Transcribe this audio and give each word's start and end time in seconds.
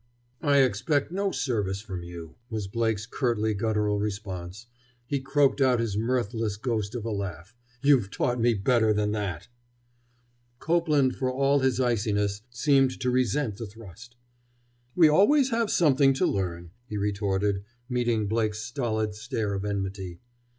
"I 0.41 0.57
expect 0.63 1.11
no 1.11 1.31
service 1.31 1.79
from 1.81 2.01
you," 2.01 2.33
was 2.49 2.65
Blake's 2.65 3.05
curtly 3.05 3.53
guttural 3.53 3.99
response. 3.99 4.65
He 5.05 5.19
croaked 5.19 5.61
out 5.61 5.79
his 5.79 5.95
mirthless 5.95 6.57
ghost 6.57 6.95
of 6.95 7.05
a 7.05 7.11
laugh. 7.11 7.55
"You've 7.83 8.09
taught 8.09 8.41
me 8.41 8.55
better 8.55 8.93
than 8.93 9.11
that!" 9.11 9.47
Copeland, 10.57 11.15
for 11.17 11.29
all 11.31 11.59
his 11.59 11.79
iciness, 11.79 12.41
seemed 12.49 12.99
to 12.99 13.11
resent 13.11 13.57
the 13.57 13.67
thrust. 13.67 14.15
"We 14.95 15.05
have 15.05 15.13
always 15.13 15.51
something 15.67 16.15
to 16.15 16.25
learn," 16.25 16.71
he 16.87 16.97
retorted, 16.97 17.63
meeting 17.87 18.25
Blake's 18.27 18.57
stolid 18.57 19.13
stare 19.13 19.53
of 19.53 19.63
enmity. 19.63 20.19